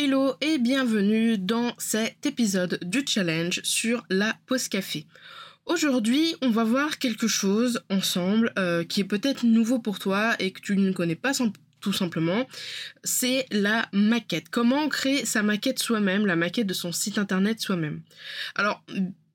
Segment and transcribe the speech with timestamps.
[0.00, 5.06] Hello et bienvenue dans cet épisode du challenge sur la pause café.
[5.66, 10.52] Aujourd'hui, on va voir quelque chose ensemble euh, qui est peut-être nouveau pour toi et
[10.52, 11.32] que tu ne connais pas
[11.80, 12.46] tout simplement,
[13.02, 14.50] c'est la maquette.
[14.50, 18.02] Comment créer sa maquette soi-même, la maquette de son site internet soi-même?
[18.54, 18.84] Alors,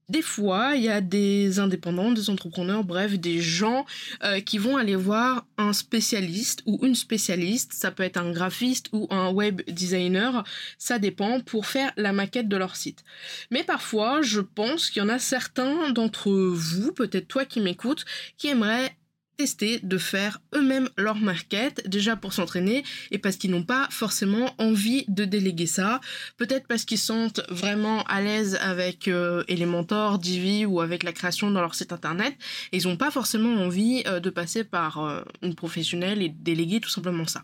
[0.09, 3.85] des fois, il y a des indépendants, des entrepreneurs, bref, des gens
[4.23, 8.89] euh, qui vont aller voir un spécialiste ou une spécialiste, ça peut être un graphiste
[8.91, 10.43] ou un web designer,
[10.77, 13.03] ça dépend, pour faire la maquette de leur site.
[13.49, 18.05] Mais parfois, je pense qu'il y en a certains d'entre vous, peut-être toi qui m'écoutes,
[18.37, 18.95] qui aimeraient
[19.37, 24.53] tester de faire eux-mêmes leur maquette, déjà pour s'entraîner et parce qu'ils n'ont pas forcément
[24.57, 26.01] envie de déléguer ça.
[26.37, 31.51] Peut-être parce qu'ils sont vraiment à l'aise avec euh, Elementor, Divi ou avec la création
[31.51, 32.35] dans leur site internet
[32.71, 36.79] et ils n'ont pas forcément envie euh, de passer par euh, une professionnelle et déléguer
[36.79, 37.43] tout simplement ça.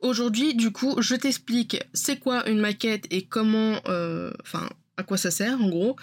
[0.00, 3.78] Aujourd'hui, du coup, je t'explique c'est quoi une maquette et comment,
[4.42, 5.96] enfin, à quoi ça sert en gros,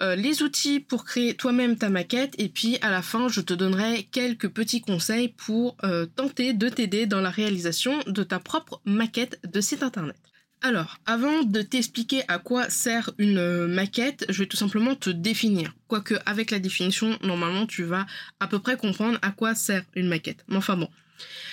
[0.00, 3.54] euh, les outils pour créer toi-même ta maquette et puis à la fin je te
[3.54, 8.80] donnerai quelques petits conseils pour euh, tenter de t'aider dans la réalisation de ta propre
[8.84, 10.16] maquette de site internet.
[10.60, 15.08] Alors, avant de t'expliquer à quoi sert une euh, maquette, je vais tout simplement te
[15.08, 15.72] définir.
[15.86, 18.06] Quoique avec la définition, normalement tu vas
[18.40, 20.44] à peu près comprendre à quoi sert une maquette.
[20.48, 20.88] Mais enfin bon.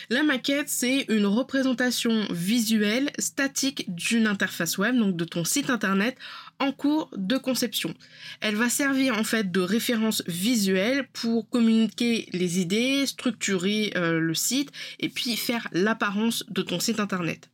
[0.09, 6.17] La maquette, c'est une représentation visuelle statique d'une interface web, donc de ton site internet,
[6.59, 7.93] en cours de conception.
[8.41, 14.33] Elle va servir en fait de référence visuelle pour communiquer les idées, structurer euh, le
[14.33, 17.49] site et puis faire l'apparence de ton site internet.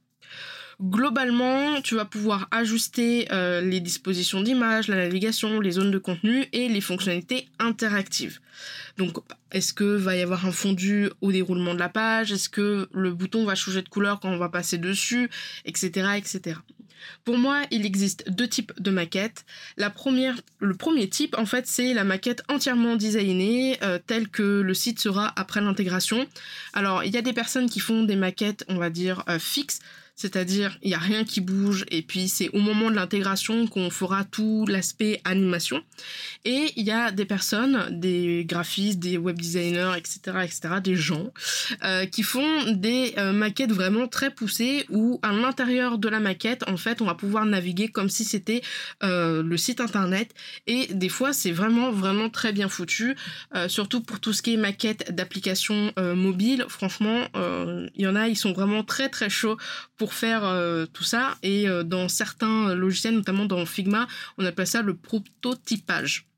[0.82, 6.46] Globalement, tu vas pouvoir ajuster euh, les dispositions d'image, la navigation, les zones de contenu
[6.54, 8.40] et les fonctionnalités interactives.
[8.98, 9.18] Donc,
[9.52, 12.32] est-ce que va y avoir un fondu au déroulement de la page?
[12.32, 15.30] Est-ce que le bouton va changer de couleur quand on va passer dessus?
[15.66, 15.90] Etc.
[16.18, 16.58] etc.
[17.26, 19.46] Pour moi, il existe deux types de maquettes.
[19.78, 24.62] La première, le premier type, en fait, c'est la maquette entièrement designée, euh, telle que
[24.62, 26.26] le site sera après l'intégration.
[26.74, 29.80] Alors, il y a des personnes qui font des maquettes, on va dire, euh, fixes,
[30.22, 33.90] c'est-à-dire il n'y a rien qui bouge et puis c'est au moment de l'intégration qu'on
[33.90, 35.82] fera tout l'aspect animation.
[36.46, 41.32] Et il y a des personnes, des graphistes, des web designers, etc., etc., des gens
[41.84, 46.64] euh, qui font des euh, maquettes vraiment très poussées où à l'intérieur de la maquette,
[46.68, 48.62] en fait, on va pouvoir naviguer comme si c'était
[49.04, 50.34] euh, le site internet.
[50.68, 53.16] Et des fois, c'est vraiment vraiment très bien foutu,
[53.68, 56.66] surtout pour tout ce qui est maquette d'applications mobiles.
[56.68, 59.58] Franchement, il y en a, ils sont vraiment très très chauds
[59.98, 61.38] pour faire euh, tout ça.
[61.44, 64.08] Et euh, dans certains logiciels, notamment dans Figma,
[64.38, 66.31] on appelle ça le prototypage.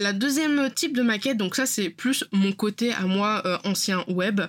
[0.00, 4.04] La deuxième type de maquette, donc ça c'est plus mon côté à moi euh, ancien
[4.06, 4.40] web,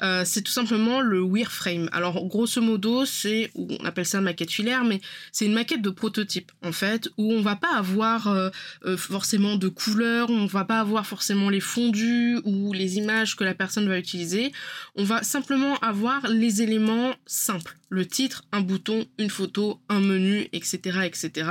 [0.00, 1.90] euh, c'est tout simplement le wireframe.
[1.92, 6.52] Alors grosso modo c'est, on appelle ça maquette filaire, mais c'est une maquette de prototype
[6.62, 8.48] en fait, où on va pas avoir euh,
[8.96, 13.54] forcément de couleurs, on va pas avoir forcément les fondus ou les images que la
[13.54, 14.52] personne va utiliser,
[14.94, 20.48] on va simplement avoir les éléments simples le titre, un bouton, une photo, un menu,
[20.52, 21.48] etc., etc.,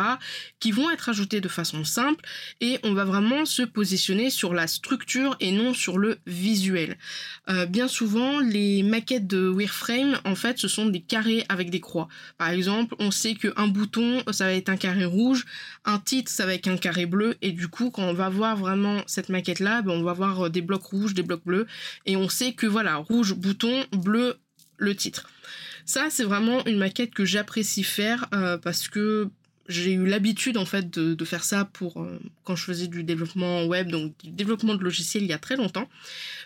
[0.60, 2.24] qui vont être ajoutés de façon simple
[2.60, 6.98] et on va vraiment se positionner sur la structure et non sur le visuel.
[7.50, 11.80] Euh, bien souvent, les maquettes de wireframe, en fait, ce sont des carrés avec des
[11.80, 12.08] croix.
[12.38, 15.46] Par exemple, on sait qu'un bouton, ça va être un carré rouge,
[15.86, 18.58] un titre, ça va être un carré bleu, et du coup, quand on va voir
[18.58, 21.68] vraiment cette maquette-là, ben, on va voir des blocs rouges, des blocs bleus,
[22.06, 24.38] et on sait que voilà, rouge, bouton, bleu,
[24.78, 25.30] le titre.
[25.86, 29.30] Ça, c'est vraiment une maquette que j'apprécie faire euh, parce que
[29.70, 33.64] j'ai eu l'habitude en fait de, faire ça pour euh, quand je faisais du développement
[33.66, 35.90] web, donc du développement de logiciels il y a très longtemps.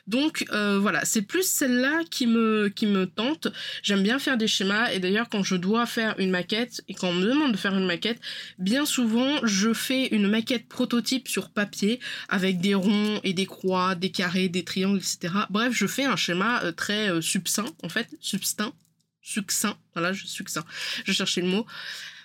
[0.06, 3.48] Donc euh, voilà, c'est plus celle-là qui me qui me tente.
[3.82, 7.10] J'aime bien faire des schémas et d'ailleurs quand je dois faire une maquette et quand
[7.10, 8.20] on me demande de faire une maquette,
[8.60, 12.00] bien souvent je fais une maquette prototype sur papier
[12.30, 15.34] avec des ronds et des croix, des carrés, des triangles, etc.
[15.50, 18.74] Bref, je fais un schéma euh, très succinct en fait, substinct,
[19.22, 19.76] succinct.
[19.94, 20.66] Voilà, je succinct.
[21.04, 21.66] Je cherchais le mot.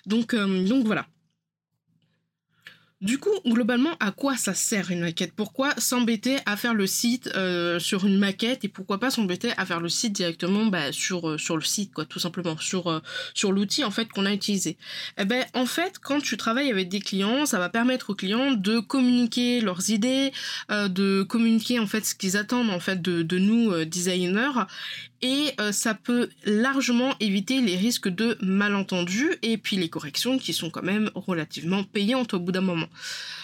[0.05, 1.05] Donc, euh, donc voilà.
[3.01, 5.33] Du coup, globalement, à quoi ça sert une maquette?
[5.35, 9.65] Pourquoi s'embêter à faire le site euh, sur une maquette et pourquoi pas s'embêter à
[9.65, 13.01] faire le site directement bah, sur euh, sur le site, quoi, tout simplement sur
[13.33, 14.77] sur l'outil en fait qu'on a utilisé?
[15.17, 18.53] Eh ben, en fait, quand tu travailles avec des clients, ça va permettre aux clients
[18.53, 20.31] de communiquer leurs idées,
[20.69, 24.63] de communiquer en fait ce qu'ils attendent en fait de, de nous designers
[25.23, 30.51] et euh, ça peut largement éviter les risques de malentendus et puis les corrections qui
[30.53, 32.89] sont quand même relativement payantes au bout d'un moment.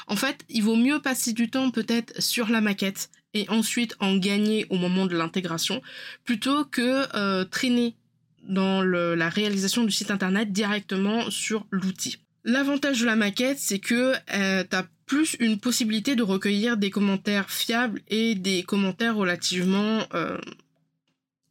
[0.07, 4.17] En fait, il vaut mieux passer du temps peut-être sur la maquette et ensuite en
[4.17, 5.81] gagner au moment de l'intégration
[6.25, 7.95] plutôt que euh, traîner
[8.43, 12.17] dans la réalisation du site internet directement sur l'outil.
[12.43, 16.89] L'avantage de la maquette, c'est que euh, tu as plus une possibilité de recueillir des
[16.89, 19.99] commentaires fiables et des commentaires relativement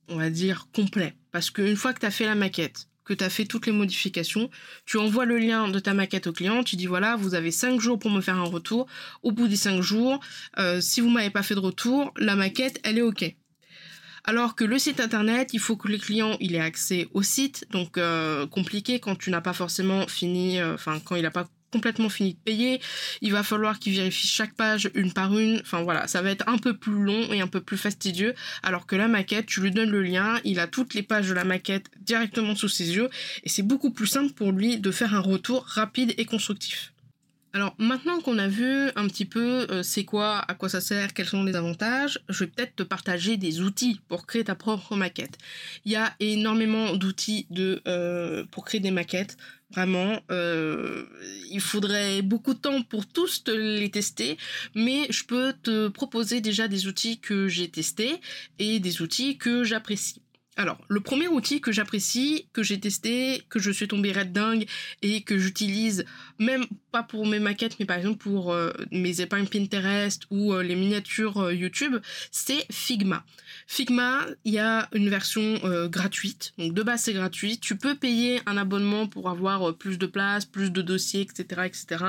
[0.08, 1.14] on va dire, complet.
[1.32, 3.72] Parce qu'une fois que tu as fait la maquette, que tu as fait toutes les
[3.72, 4.50] modifications,
[4.84, 7.80] tu envoies le lien de ta maquette au client, tu dis voilà, vous avez 5
[7.80, 8.86] jours pour me faire un retour.
[9.22, 10.20] Au bout des 5 jours,
[10.58, 13.34] euh, si vous m'avez pas fait de retour, la maquette, elle est OK.
[14.24, 17.66] Alors que le site internet, il faut que le client il ait accès au site,
[17.70, 21.48] donc euh, compliqué quand tu n'as pas forcément fini, euh, enfin quand il n'a pas
[21.70, 22.80] complètement fini de payer.
[23.20, 25.60] Il va falloir qu'il vérifie chaque page une par une.
[25.60, 28.34] Enfin voilà, ça va être un peu plus long et un peu plus fastidieux.
[28.62, 31.34] Alors que la maquette, tu lui donnes le lien, il a toutes les pages de
[31.34, 33.08] la maquette directement sous ses yeux
[33.44, 36.92] et c'est beaucoup plus simple pour lui de faire un retour rapide et constructif.
[37.54, 41.14] Alors maintenant qu'on a vu un petit peu euh, c'est quoi, à quoi ça sert,
[41.14, 44.96] quels sont les avantages, je vais peut-être te partager des outils pour créer ta propre
[44.96, 45.38] maquette.
[45.86, 47.48] Il y a énormément d'outils
[47.86, 49.38] euh, pour créer des maquettes.
[49.70, 51.04] Vraiment, euh,
[51.50, 54.38] il faudrait beaucoup de temps pour tous te les tester,
[54.74, 58.20] mais je peux te proposer déjà des outils que j'ai testés
[58.58, 60.22] et des outils que j'apprécie.
[60.58, 64.66] Alors, le premier outil que j'apprécie, que j'ai testé, que je suis tombée red dingue
[65.02, 66.04] et que j'utilise
[66.40, 70.64] même pas pour mes maquettes, mais par exemple pour euh, mes épingles Pinterest ou euh,
[70.64, 71.98] les miniatures euh, YouTube,
[72.32, 73.24] c'est Figma.
[73.68, 77.58] Figma, il y a une version gratuite, donc de base c'est gratuit.
[77.58, 82.04] Tu peux payer un abonnement pour avoir plus de place, plus de dossiers, etc., etc.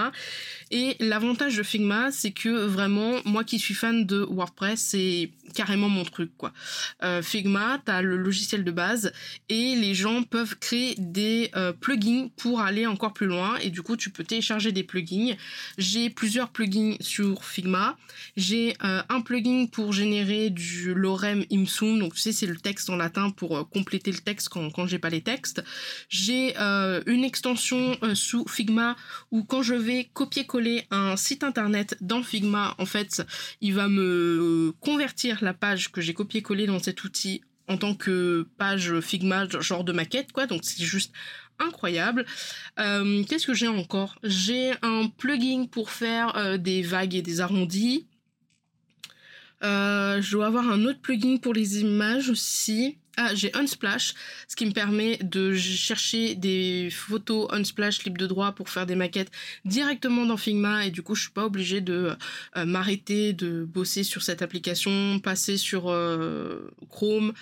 [0.72, 5.90] Et l'avantage de Figma, c'est que vraiment, moi qui suis fan de WordPress, c'est carrément
[5.90, 6.54] mon truc, quoi.
[7.22, 9.12] Figma, t'as le logiciel de base
[9.50, 13.98] et les gens peuvent créer des plugins pour aller encore plus loin et du coup
[13.98, 15.36] tu peux télécharger des plugins.
[15.78, 17.98] J'ai plusieurs plugins sur Figma.
[18.36, 22.90] J'ai euh, un plugin pour générer du lorem ipsum, donc tu sais c'est le texte
[22.90, 25.64] en latin pour euh, compléter le texte quand, quand j'ai pas les textes.
[26.10, 28.96] J'ai euh, une extension sous Figma
[29.32, 33.22] où quand je vais copier-coller un site internet dans Figma, en fait,
[33.62, 38.48] il va me convertir la page que j'ai copié-collé dans cet outil en tant que
[38.58, 40.48] page Figma, genre de maquette, quoi.
[40.48, 41.14] Donc c'est juste
[41.60, 42.26] incroyable.
[42.80, 44.18] Euh, qu'est-ce que j'ai encore?
[44.24, 48.08] J'ai un plugin pour faire euh, des vagues et des arrondis.
[49.64, 52.98] Euh, je dois avoir un autre plugin pour les images aussi.
[53.22, 54.14] Ah, j'ai Unsplash,
[54.48, 58.96] ce qui me permet de chercher des photos Unsplash libres de droit pour faire des
[58.96, 59.30] maquettes
[59.66, 62.16] directement dans Figma et du coup je suis pas obligée de
[62.56, 65.94] m'arrêter de bosser sur cette application, passer sur
[66.90, 67.34] Chrome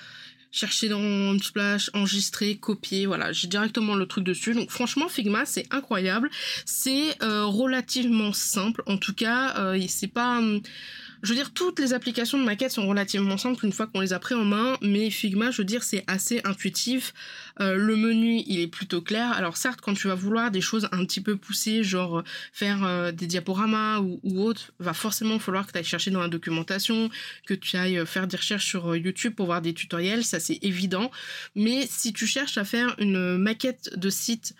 [0.52, 4.54] chercher dans Splash, enregistrer, copier, voilà, j'ai directement le truc dessus.
[4.54, 6.30] Donc franchement, Figma, c'est incroyable.
[6.66, 10.42] C'est euh, relativement simple, en tout cas, euh, c'est pas...
[11.24, 14.14] Je veux dire, toutes les applications de maquette sont relativement simples une fois qu'on les
[14.14, 17.14] a pris en main, mais Figma, je veux dire, c'est assez intuitif.
[17.60, 19.32] Euh, le menu, il est plutôt clair.
[19.32, 23.12] Alors certes, quand tu vas vouloir des choses un petit peu poussées, genre faire euh,
[23.12, 27.10] des diaporamas ou, ou autre, va forcément falloir que tu ailles chercher dans la documentation,
[27.46, 30.60] que tu ailles faire des recherches sur euh, YouTube pour voir des tutoriels, ça c'est
[30.62, 31.10] évident.
[31.56, 34.54] Mais si tu cherches à faire une maquette de site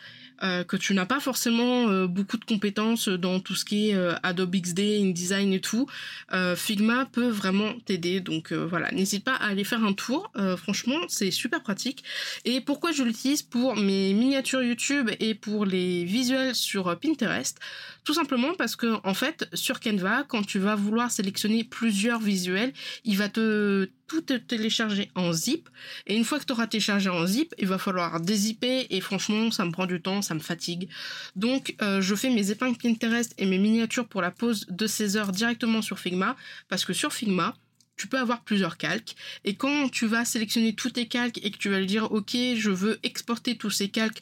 [0.44, 3.96] euh, que tu n'as pas forcément euh, beaucoup de compétences dans tout ce qui est
[3.96, 5.88] euh, Adobe XD, InDesign et tout,
[6.56, 8.20] Figma peut vraiment t'aider.
[8.20, 10.32] Donc voilà, n'hésite pas à aller faire un tour.
[10.58, 12.04] franchement, c'est super pratique.
[12.46, 17.60] Et pourquoi je l'utilise pour mes miniatures YouTube et pour les visuels sur Pinterest?
[18.04, 22.74] Tout simplement parce que en fait, sur Canva, quand tu vas vouloir sélectionner plusieurs visuels,
[23.04, 25.70] il va te tout télécharger en zip.
[26.06, 28.88] Et une fois que tu auras téléchargé en zip, il va falloir dézipper.
[28.90, 30.90] Et franchement, ça me prend du temps, ça me fatigue.
[31.36, 35.18] Donc, euh, je fais mes épingles Pinterest et mes miniatures pour la pause de 16
[35.18, 36.36] heures directement sur Figma.
[36.70, 37.56] Parce que sur Figma,
[37.98, 39.16] tu peux avoir plusieurs calques.
[39.44, 42.36] Et quand tu vas sélectionner tous tes calques et que tu vas lui dire, OK,
[42.56, 44.22] je veux exporter tous ces calques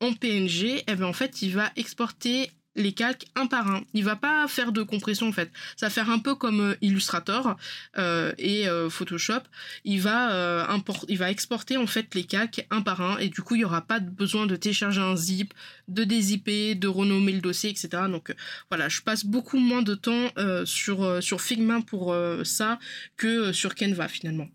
[0.00, 3.82] en PNG, et eh bien en fait, il va exporter les calques un par un.
[3.94, 5.50] Il va pas faire de compression en fait.
[5.76, 7.56] Ça va faire un peu comme euh, Illustrator
[7.98, 9.42] euh, et euh, Photoshop.
[9.84, 10.76] Il va
[11.08, 13.64] il va exporter en fait les calques un par un et du coup il y
[13.64, 15.54] aura pas besoin de télécharger un zip,
[15.88, 17.88] de dézipper, de renommer le dossier, etc.
[18.10, 18.34] Donc
[18.70, 20.28] voilà, je passe beaucoup moins de temps
[20.64, 22.14] sur sur Figma pour
[22.44, 22.78] ça
[23.16, 24.48] que sur Canva finalement.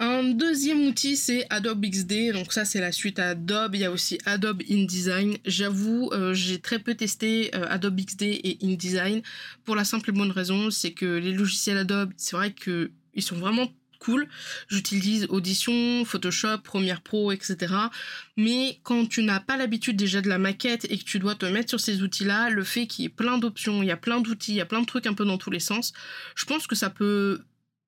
[0.00, 2.32] Un deuxième outil, c'est Adobe XD.
[2.32, 3.74] Donc ça, c'est la suite Adobe.
[3.74, 5.38] Il y a aussi Adobe InDesign.
[5.44, 9.22] J'avoue, euh, j'ai très peu testé euh, Adobe XD et InDesign
[9.64, 13.22] pour la simple et bonne raison, c'est que les logiciels Adobe, c'est vrai que ils
[13.22, 14.28] sont vraiment cool.
[14.68, 17.74] J'utilise Audition, Photoshop, Premiere Pro, etc.
[18.36, 21.46] Mais quand tu n'as pas l'habitude déjà de la maquette et que tu dois te
[21.46, 24.20] mettre sur ces outils-là, le fait qu'il y ait plein d'options, il y a plein
[24.20, 25.92] d'outils, il y a plein de trucs un peu dans tous les sens,
[26.36, 27.40] je pense que ça peut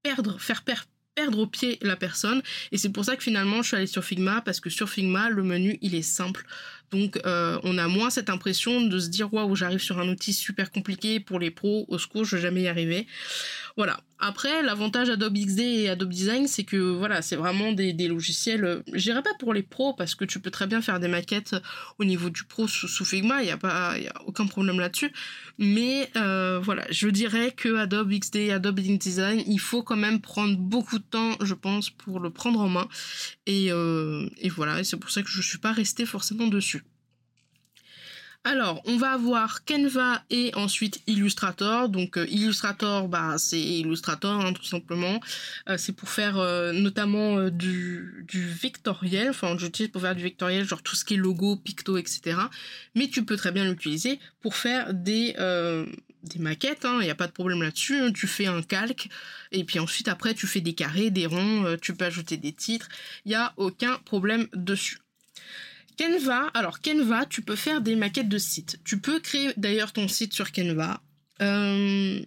[0.02, 0.88] perdre, faire perdre
[1.20, 2.42] perdre au pied la personne.
[2.72, 5.28] Et c'est pour ça que finalement, je suis allée sur Figma, parce que sur Figma,
[5.28, 6.46] le menu, il est simple.
[6.90, 10.32] Donc, euh, on a moins cette impression de se dire, waouh, j'arrive sur un outil
[10.32, 13.06] super compliqué pour les pros, au secours, je vais jamais y arriver.
[13.76, 14.00] Voilà.
[14.22, 18.64] Après, l'avantage Adobe XD et Adobe Design, c'est que voilà, c'est vraiment des, logiciels.
[18.64, 21.08] Euh, je dirais pas pour les pros parce que tu peux très bien faire des
[21.08, 21.56] maquettes
[21.98, 25.10] au niveau du pro sous, Figma, il n'y a pas, y a aucun problème là-dessus.
[25.56, 30.20] Mais euh, voilà, je dirais que Adobe XD et Adobe Design, il faut quand même
[30.20, 32.88] prendre beaucoup de temps, je pense, pour le prendre en main.
[33.46, 33.70] Et,
[34.50, 36.79] voilà, c'est pour ça que je suis pas restée forcément dessus.
[38.42, 41.90] Alors, on va avoir Canva et ensuite Illustrator.
[41.90, 45.20] Donc euh, Illustrator, bah c'est Illustrator hein, tout simplement.
[45.68, 49.28] Euh, c'est pour faire euh, notamment du, vectoriel.
[49.28, 52.38] Enfin, j'utilise pour faire du vectoriel, genre tout ce qui est logo, picto, etc.
[52.94, 55.34] Mais tu peux très bien l'utiliser pour faire des
[56.38, 58.12] maquettes, il hein, n'y a pas de problème là-dessus, hein.
[58.12, 59.08] tu fais un calque,
[59.52, 62.88] et puis ensuite après tu fais des carrés, des ronds, tu peux ajouter des titres,
[63.24, 64.98] il n'y a aucun problème dessus.
[66.00, 68.80] Canva, alors Canva, tu peux faire des maquettes de sites.
[68.84, 71.02] Tu peux créer d'ailleurs ton site sur Canva.
[71.42, 72.20] Euh,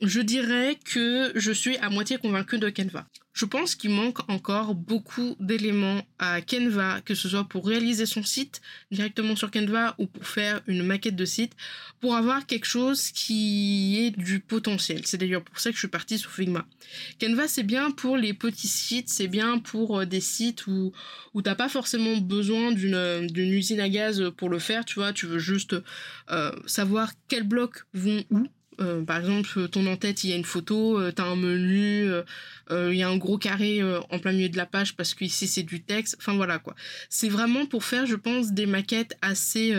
[0.00, 3.06] je dirais que je suis à moitié convaincue de Canva.
[3.38, 8.24] Je pense qu'il manque encore beaucoup d'éléments à Canva, que ce soit pour réaliser son
[8.24, 11.52] site directement sur Canva ou pour faire une maquette de site,
[12.00, 15.02] pour avoir quelque chose qui est du potentiel.
[15.04, 16.66] C'est d'ailleurs pour ça que je suis partie sur Figma.
[17.20, 20.92] Canva, c'est bien pour les petits sites, c'est bien pour euh, des sites où,
[21.32, 25.12] où t'as pas forcément besoin d'une, d'une usine à gaz pour le faire, tu vois,
[25.12, 25.76] tu veux juste
[26.32, 28.48] euh, savoir quels blocs vont où
[28.80, 32.08] euh, par exemple, ton en-tête, il y a une photo, euh, tu as un menu,
[32.70, 35.46] euh, il y a un gros carré en plein milieu de la page parce qu'ici
[35.46, 36.16] c'est du texte.
[36.18, 36.74] Enfin voilà quoi.
[37.08, 39.74] C'est vraiment pour faire, je pense, des maquettes assez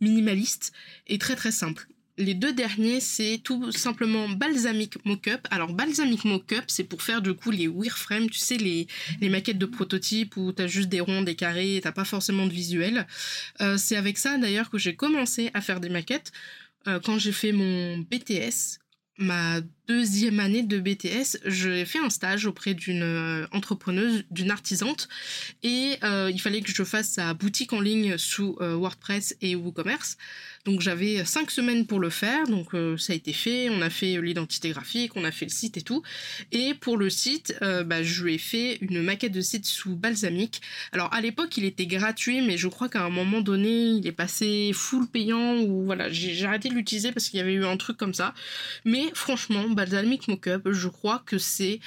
[0.00, 0.72] minimalistes
[1.06, 1.86] et très très simples.
[2.18, 5.46] Les deux derniers, c'est tout simplement Balsamic Mockup.
[5.50, 8.88] Alors Balsamic Mockup, c'est pour faire du coup les wireframes, tu sais, les,
[9.22, 12.46] les maquettes de prototypes où tu as juste des ronds, des carrés, t'as pas forcément
[12.46, 13.06] de visuel.
[13.78, 16.32] c'est avec ça d'ailleurs que j'ai commencé à faire des maquettes.
[16.86, 18.78] Euh, quand j'ai fait mon BTS,
[19.18, 19.60] ma
[19.90, 25.08] deuxième année de BTS, j'ai fait un stage auprès d'une euh, entrepreneuse, d'une artisante,
[25.64, 30.16] et euh, il fallait que je fasse sa boutique en ligne sous WordPress et WooCommerce.
[30.66, 33.88] Donc j'avais cinq semaines pour le faire, donc euh, ça a été fait, on a
[33.88, 36.02] fait l'identité graphique, on a fait le site et tout.
[36.52, 39.96] Et pour le site, euh, bah, je lui ai fait une maquette de site sous
[39.96, 40.60] Balsamic.
[40.92, 44.12] Alors à l'époque il était gratuit, mais je crois qu'à un moment donné il est
[44.12, 47.78] passé full payant ou voilà, j'ai arrêté de l'utiliser parce qu'il y avait eu un
[47.78, 48.34] truc comme ça.
[48.84, 51.80] Mais franchement, Balsamic Mockup, je crois que c'est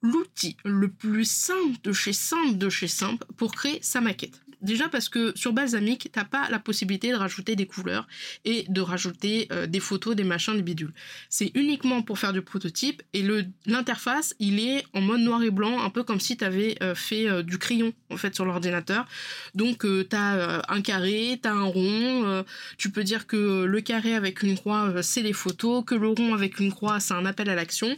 [0.00, 4.40] l'outil le plus simple de chez simple de chez simple pour créer sa maquette.
[4.64, 8.08] Déjà parce que sur Balsamic, t'as pas la possibilité de rajouter des couleurs
[8.46, 10.94] et de rajouter euh, des photos, des machins, des bidules.
[11.28, 13.22] C'est uniquement pour faire du prototype et
[13.66, 16.94] l'interface, il est en mode noir et blanc, un peu comme si tu avais euh,
[16.94, 19.06] fait euh, du crayon en fait sur l'ordinateur.
[19.54, 22.44] Donc tu as un carré, tu as un rond,
[22.78, 26.32] tu peux dire que le carré avec une croix c'est les photos, que le rond
[26.32, 27.94] avec une croix c'est un appel à l'action.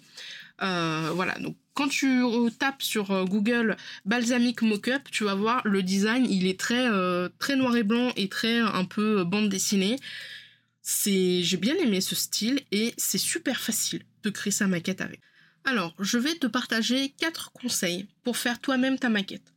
[0.59, 2.25] voilà, donc quand tu
[2.59, 7.29] tapes sur euh, Google Balsamic Mockup, tu vas voir le design, il est très euh,
[7.55, 9.99] noir et blanc et très un peu euh, bande dessinée.
[10.81, 15.21] C'est j'ai bien aimé ce style et c'est super facile de créer sa maquette avec.
[15.65, 19.53] Alors, je vais te partager quatre conseils pour faire toi-même ta maquette.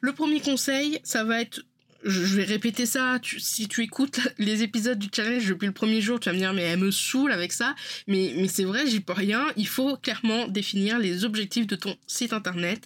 [0.00, 1.62] Le premier conseil, ça va être
[2.04, 3.18] je vais répéter ça.
[3.22, 6.52] si tu écoutes les épisodes du challenge depuis le premier jour, tu vas me dire
[6.52, 7.74] mais elle me saoule avec ça.
[8.06, 9.46] Mais, mais c'est vrai, j'y peux rien.
[9.56, 12.82] Il faut clairement définir les objectifs de ton site internet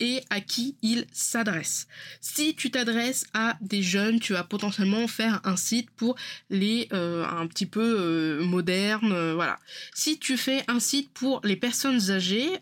[0.00, 1.86] et à qui il s'adresse.
[2.20, 6.16] Si tu t'adresses à des jeunes, tu vas potentiellement faire un site pour
[6.50, 9.58] les euh, un petit peu euh, modernes, euh, voilà.
[9.94, 12.58] Si tu fais un site pour les personnes âgées,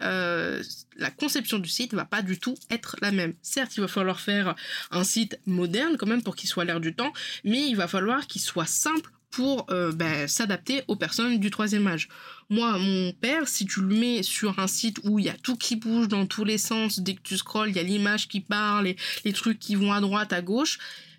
[0.97, 3.35] la conception du site va pas du tout être la même.
[3.43, 4.55] Certes, il va falloir faire
[4.91, 7.13] un site moderne quand même pour qu'il soit à l'air du temps,
[7.45, 11.87] mais il va falloir qu'il soit simple pour euh, ben, s'adapter aux personnes du troisième
[11.89, 12.09] âge.
[12.51, 15.57] Moi, mon père, si tu le mets sur un site où il y a tout
[15.57, 18.41] qui bouge dans tous les sens, dès que tu scrolles, il y a l'image qui
[18.41, 20.79] parle, les, trucs qui vont à droite, à gauche,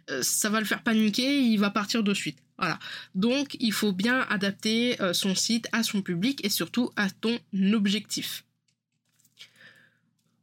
[0.10, 2.38] euh, ça va le faire paniquer, il va partir de suite.
[2.58, 2.80] Voilà.
[3.16, 7.38] Donc, il faut bien adapter euh, son site à son public et surtout à ton
[7.74, 8.45] objectif.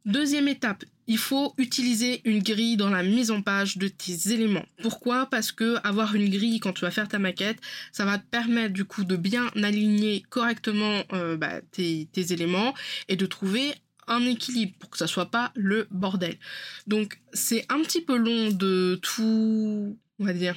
[0.05, 4.65] Deuxième étape, il faut utiliser une grille dans la mise en page de tes éléments.
[4.81, 5.27] Pourquoi?
[5.27, 7.59] Parce que avoir une grille quand tu vas faire ta maquette,
[7.93, 12.73] ça va te permettre du coup de bien aligner correctement euh, bah, tes, éléments
[13.07, 13.73] et de trouver
[14.07, 16.37] un équilibre pour que ça soit pas le bordel.
[16.85, 20.55] Donc c'est un petit peu long de tout, on va dire,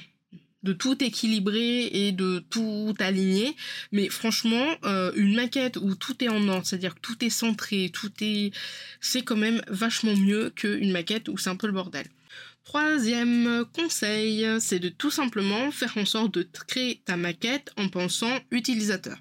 [0.67, 3.57] de tout équilibrer et de tout aligner.
[3.93, 7.91] Mais franchement, euh, une maquette où tout est en ordre, c'est-à-dire que tout est centré,
[7.93, 8.53] tout est,
[9.01, 12.07] c'est quand même vachement mieux qu'une maquette où c'est un peu le bordel.
[12.65, 18.37] Troisième conseil, c'est de tout simplement faire en sorte de créer ta maquette en pensant
[18.51, 19.17] utilisateur.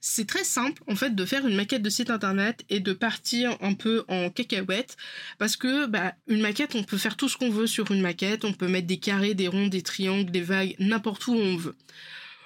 [0.00, 3.56] C'est très simple en fait de faire une maquette de site internet et de partir
[3.60, 4.96] un peu en cacahuète
[5.38, 8.44] parce que bah, une maquette on peut faire tout ce qu'on veut sur une maquette,
[8.44, 11.76] on peut mettre des carrés, des ronds, des triangles, des vagues, n'importe où on veut.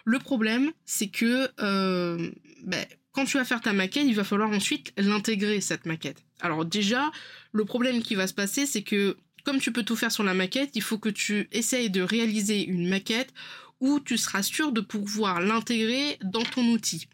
[0.05, 2.31] Le problème c'est que euh,
[2.65, 2.79] bah,
[3.13, 6.23] quand tu vas faire ta maquette, il va falloir ensuite l'intégrer cette maquette.
[6.41, 7.11] Alors déjà,
[7.53, 10.35] le problème qui va se passer c'est que comme tu peux tout faire sur la
[10.35, 13.33] maquette, il faut que tu essayes de réaliser une maquette
[13.81, 17.09] où tu seras sûr de pouvoir l'intégrer dans ton outil.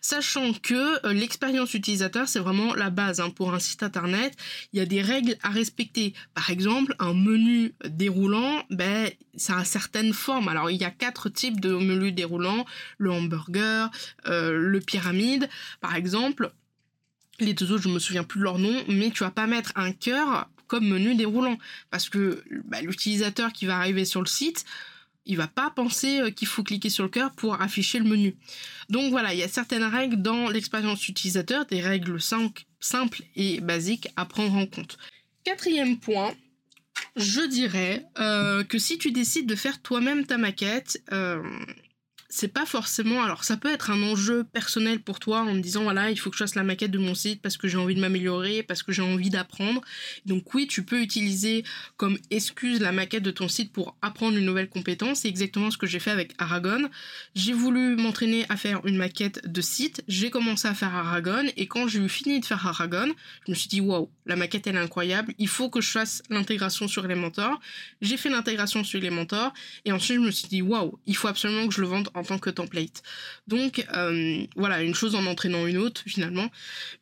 [0.00, 4.34] Sachant que euh, l'expérience utilisateur, c'est vraiment la base hein, pour un site internet.
[4.72, 6.14] Il y a des règles à respecter.
[6.34, 10.48] Par exemple, un menu déroulant, ben, ça a certaines formes.
[10.48, 12.64] Alors, il y a quatre types de menus déroulants.
[12.98, 13.90] Le hamburger,
[14.26, 15.48] euh, le pyramide,
[15.80, 16.52] par exemple.
[17.40, 19.72] Les deux autres, je me souviens plus de leur nom, mais tu vas pas mettre
[19.76, 21.56] un cœur comme menu déroulant.
[21.90, 24.64] Parce que bah, l'utilisateur qui va arriver sur le site,
[25.28, 28.34] il va pas penser euh, qu'il faut cliquer sur le cœur pour afficher le menu.
[28.88, 34.08] Donc voilà, il y a certaines règles dans l'expérience utilisateur, des règles simples et basiques
[34.16, 34.98] à prendre en compte.
[35.44, 36.34] Quatrième point,
[37.16, 41.42] je dirais euh, que si tu décides de faire toi-même ta maquette, euh,
[42.30, 43.22] c'est pas forcément.
[43.22, 46.30] Alors, ça peut être un enjeu personnel pour toi en me disant voilà, il faut
[46.30, 48.82] que je fasse la maquette de mon site parce que j'ai envie de m'améliorer, parce
[48.82, 49.80] que j'ai envie d'apprendre.
[50.26, 51.64] Donc, oui, tu peux utiliser
[51.96, 55.20] comme excuse la maquette de ton site pour apprendre une nouvelle compétence.
[55.20, 56.90] C'est exactement ce que j'ai fait avec Aragon.
[57.34, 60.02] J'ai voulu m'entraîner à faire une maquette de site.
[60.06, 63.12] J'ai commencé à faire Aragon et quand j'ai eu fini de faire Aragon,
[63.46, 65.34] je me suis dit waouh, la maquette elle est incroyable.
[65.38, 67.58] Il faut que je fasse l'intégration sur Elementor.
[68.02, 69.54] J'ai fait l'intégration sur Elementor
[69.86, 72.17] et ensuite je me suis dit waouh, il faut absolument que je le vende en
[72.22, 73.02] tant que template.
[73.46, 76.48] Donc euh, voilà, une chose en entraînant une autre finalement.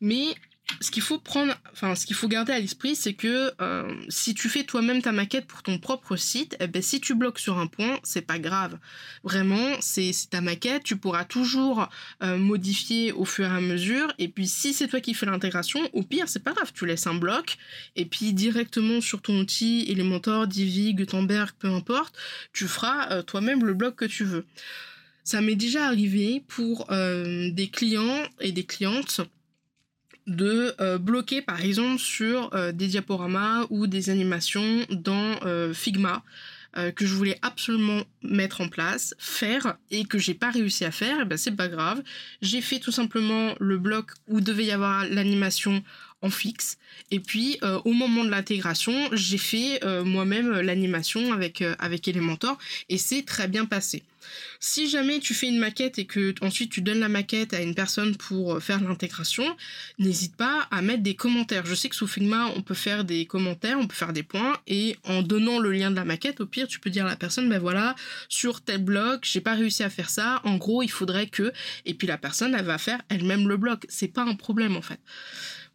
[0.01, 0.35] Mais
[0.81, 4.33] ce qu'il faut prendre, enfin ce qu'il faut garder à l'esprit, c'est que euh, si
[4.33, 7.57] tu fais toi-même ta maquette pour ton propre site, eh ben si tu bloques sur
[7.57, 8.77] un point, c'est pas grave.
[9.23, 11.89] Vraiment, c'est ta maquette, tu pourras toujours
[12.21, 14.13] euh, modifier au fur et à mesure.
[14.19, 17.07] Et puis si c'est toi qui fais l'intégration, au pire c'est pas grave, tu laisses
[17.07, 17.57] un bloc
[17.95, 22.15] et puis directement sur ton outil Elementor, Divi, Gutenberg, peu importe,
[22.53, 24.45] tu feras toi-même le bloc que tu veux.
[25.27, 29.19] Ça m'est déjà arrivé pour des clients et des clientes
[30.27, 36.23] de euh, bloquer par exemple sur euh, des diaporamas ou des animations dans euh, Figma
[36.95, 41.21] que je voulais absolument mettre en place, faire et que j'ai pas réussi à faire,
[41.21, 42.03] et ben c'est pas grave.
[42.43, 45.83] J'ai fait tout simplement le bloc où devait y avoir l'animation
[46.21, 46.77] en fixe.
[47.09, 52.59] Et puis au moment de l'intégration, j'ai fait moi-même l'animation avec avec Elementor
[52.89, 54.03] et c'est très bien passé.
[54.59, 57.75] Si jamais tu fais une maquette et que ensuite tu donnes la maquette à une
[57.75, 59.45] personne pour euh, faire l'intégration,
[59.99, 61.65] n'hésite pas à mettre des commentaires.
[61.65, 64.57] Je sais que sous Figma, on peut faire des commentaires, on peut faire des points
[64.67, 67.15] et en donnant le lien de la maquette, au pire, tu peux dire à la
[67.15, 67.95] personne, ben voilà,
[68.29, 70.41] sur tel bloc, j'ai pas réussi à faire ça.
[70.43, 71.51] En gros, il faudrait que,
[71.85, 73.85] et puis la personne, elle va faire elle-même le bloc.
[73.89, 74.99] C'est pas un problème en fait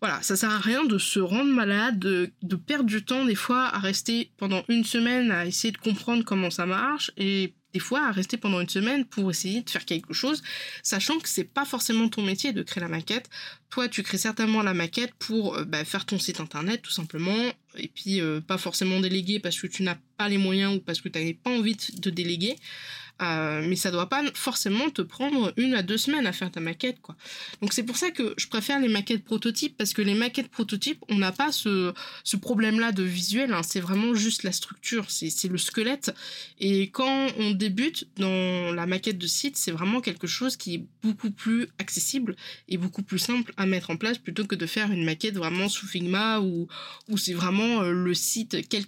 [0.03, 3.67] voilà, ça sert à rien de se rendre malade, de, perdre du temps des fois
[3.67, 8.07] à rester pendant une semaine à essayer de comprendre comment ça marche et des fois
[8.07, 10.43] à rester pendant une semaine pour essayer de faire quelque chose,
[10.83, 13.29] sachant que c'est pas forcément ton métier de créer la maquette.
[13.71, 17.53] Toi, tu crées certainement la maquette pour euh, bah, faire ton site internet tout simplement,
[17.77, 21.01] et puis euh, pas forcément déléguer parce que tu n'as pas les moyens ou parce
[21.01, 22.57] que tu n'avais pas envie de déléguer.
[23.23, 26.61] Euh, mais ça doit pas forcément te prendre une à deux semaines à faire ta
[26.61, 27.17] maquette, quoi.
[27.61, 31.03] Donc c'est pour ça que je préfère les maquettes prototypes parce que les maquettes prototypes,
[31.09, 31.93] on n'a pas ce,
[32.41, 33.53] problème-là de visuel.
[33.53, 33.63] Hein.
[33.63, 36.13] c'est vraiment juste la structure, c'est le squelette.
[36.59, 40.87] Et quand on débute dans la maquette de site, c'est vraiment quelque chose qui est
[41.03, 42.35] beaucoup plus accessible
[42.69, 45.69] et beaucoup plus simple à mettre en place plutôt que de faire une maquette vraiment
[45.69, 46.67] sous Figma où,
[47.09, 48.85] où c'est vraiment euh, le site tel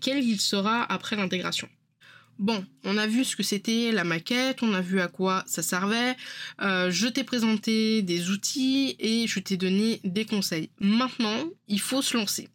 [0.00, 1.68] quel il sera après l'intégration.
[2.38, 5.62] Bon, on a vu ce que c'était la maquette, on a vu à quoi ça
[5.62, 6.16] servait,
[6.60, 10.70] euh, je t'ai présenté des outils et je t'ai donné des conseils.
[10.80, 12.48] Maintenant, il faut se lancer.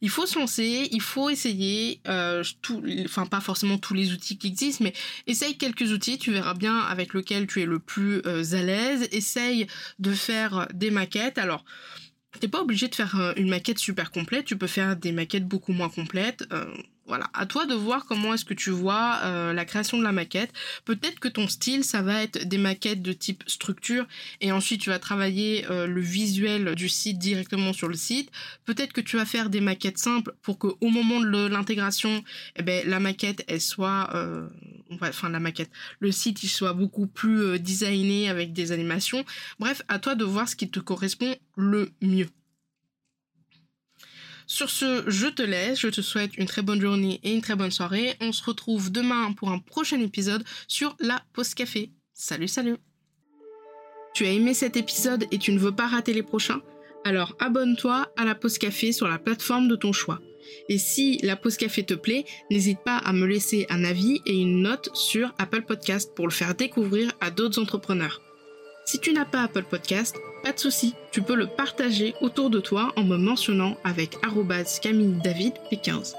[0.00, 4.38] Il faut se lancer, il faut essayer, euh, tout, enfin pas forcément tous les outils
[4.38, 4.92] qui existent, mais
[5.26, 9.08] essaye quelques outils, tu verras bien avec lequel tu es le plus euh, à l'aise.
[9.10, 9.66] Essaye
[9.98, 11.38] de faire des maquettes.
[11.38, 11.64] Alors,
[12.38, 15.72] t'es pas obligé de faire une maquette super complète, tu peux faire des maquettes beaucoup
[15.72, 16.46] moins complètes
[17.06, 20.12] voilà, à toi de voir comment est-ce que tu vois euh, la création de la
[20.12, 20.52] maquette.
[20.84, 24.06] Peut-être que ton style, ça va être des maquettes de type structure
[24.40, 28.30] et ensuite tu vas travailler euh, le visuel du site directement sur le site.
[28.64, 32.24] Peut-être que tu vas faire des maquettes simples pour que au moment de l'intégration,
[32.56, 34.48] eh ben, la maquette, elle soit, euh,
[35.00, 39.24] enfin la maquette, le site, il soit beaucoup plus designé avec des animations.
[39.58, 42.28] Bref, à toi de voir ce qui te correspond le mieux.
[44.46, 47.56] Sur ce, je te laisse, je te souhaite une très bonne journée et une très
[47.56, 48.14] bonne soirée.
[48.20, 51.90] On se retrouve demain pour un prochain épisode sur la pause café.
[52.14, 52.76] Salut, salut
[54.14, 56.62] Tu as aimé cet épisode et tu ne veux pas rater les prochains?
[57.04, 60.20] Alors abonne-toi à la pause café sur la plateforme de ton choix.
[60.68, 64.40] Et si la pause café te plaît, n'hésite pas à me laisser un avis et
[64.40, 68.22] une note sur Apple Podcast pour le faire découvrir à d'autres entrepreneurs.
[68.84, 72.60] Si tu n'as pas Apple Podcast, pas de souci, tu peux le partager autour de
[72.60, 74.18] toi en me mentionnant avec
[74.82, 76.14] Camille David P15.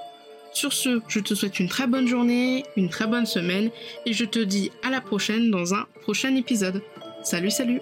[0.54, 3.70] Sur ce, je te souhaite une très bonne journée, une très bonne semaine
[4.06, 6.82] et je te dis à la prochaine dans un prochain épisode.
[7.24, 7.82] Salut salut